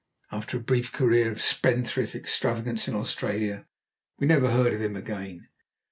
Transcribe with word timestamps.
After 0.31 0.57
a 0.57 0.61
brief 0.61 0.91
career 0.91 1.31
of 1.31 1.43
spendthrift 1.43 2.15
extravagance 2.15 2.87
in 2.87 2.95
Australia, 2.95 3.67
we 4.17 4.25
never 4.25 4.49
heard 4.49 4.73
of 4.73 4.81
him 4.81 4.95
again. 4.95 5.49